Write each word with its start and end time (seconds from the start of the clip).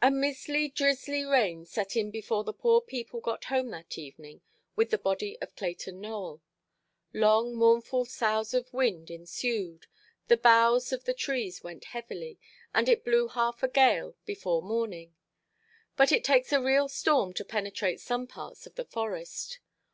A 0.00 0.10
mizzly, 0.10 0.70
drizzly 0.72 1.22
rain 1.26 1.66
set 1.66 1.96
in 1.96 2.10
before 2.10 2.44
the 2.44 2.54
poor 2.54 2.80
people 2.80 3.20
got 3.20 3.44
home 3.52 3.68
that 3.72 3.98
evening 3.98 4.40
with 4.74 4.88
the 4.90 4.96
body 4.96 5.36
of 5.42 5.54
Clayton 5.54 6.00
Nowell. 6.00 6.40
Long 7.12 7.54
mournful 7.54 8.06
soughs 8.06 8.54
of 8.54 8.72
wind 8.72 9.10
ensued, 9.10 9.84
the 10.28 10.38
boughs 10.38 10.94
of 10.94 11.04
the 11.04 11.12
trees 11.12 11.62
went 11.62 11.84
heavily, 11.92 12.38
and 12.74 12.88
it 12.88 13.04
blew 13.04 13.28
half 13.28 13.62
a 13.62 13.68
gale 13.68 14.16
before 14.24 14.62
morning; 14.62 15.14
but 15.94 16.10
it 16.10 16.24
takes 16.24 16.54
a 16.54 16.62
real 16.62 16.88
storm 16.88 17.34
to 17.34 17.44
penetrate 17.44 18.00
some 18.00 18.26
parts 18.26 18.66
of 18.66 18.76
the 18.76 18.84
forest. 18.86 19.58